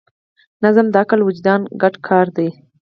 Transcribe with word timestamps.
نظم 0.63 0.85
د 0.91 0.95
عقل 1.01 1.19
او 1.21 1.27
وجدان 1.27 1.61
ګډ 1.81 1.93
کار 2.07 2.27
دی. 2.37 2.49